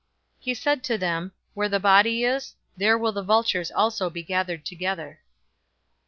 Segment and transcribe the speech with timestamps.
[0.39, 4.65] He said to them, "Where the body is, there will the vultures also be gathered
[4.65, 5.19] together."